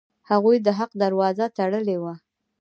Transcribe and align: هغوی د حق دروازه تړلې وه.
هغوی 0.29 0.57
د 0.61 0.67
حق 0.77 0.91
دروازه 1.03 1.45
تړلې 1.57 1.97
وه. 2.03 2.13